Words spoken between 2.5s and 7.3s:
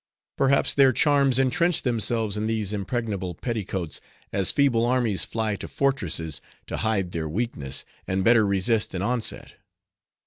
impregnable petticoats, as feeble armies fly to fortresses, to hide their